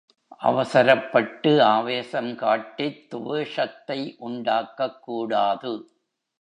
[0.37, 5.89] அவசரப்பட்டு ஆவேசம் காட்டித் துவேஷத்தை உண்டாக்கக் கூடாது.